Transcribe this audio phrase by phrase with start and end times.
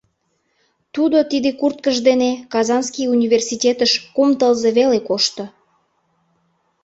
[0.93, 5.43] Тудо тиде курткыж дене Казанский университетыш кум тылзе веле кошто.